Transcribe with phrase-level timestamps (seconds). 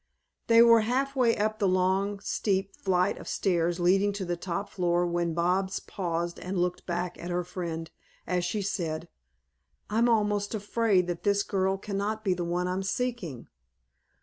[0.47, 4.71] They were half way up the long, steep flight of stairs leading to the top
[4.71, 7.91] floor when Bobs paused and looked back at her friend,
[8.25, 9.09] as she said:
[9.91, 13.47] "I'm almost afraid that this girl cannot be the one I am seeking.